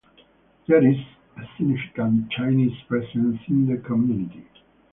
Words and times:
There 0.67 0.81
is 0.83 0.97
a 1.37 1.41
significant 1.55 2.31
Chinese 2.31 2.75
presence 2.87 3.39
in 3.47 3.67
the 3.67 3.77
community. 3.77 4.43